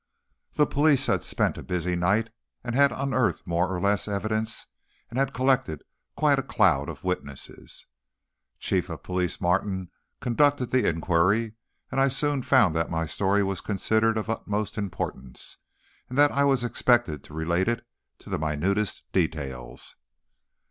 [0.53, 2.31] The police had spent a busy night,
[2.63, 4.65] and had unearthed more or less evidence
[5.11, 5.83] and had collected
[6.15, 7.85] quite a cloud of witnesses.
[8.57, 11.53] Chief of Police Martin conducted the inquiry,
[11.91, 15.57] and I soon found that my story was considered of utmost importance,
[16.09, 17.85] and that I was expected to relate it
[18.21, 19.97] to the minutest details.